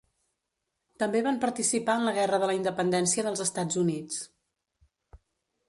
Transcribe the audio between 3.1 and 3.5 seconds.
dels